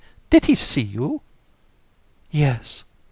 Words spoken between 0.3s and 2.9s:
did he see you? JU. Yes.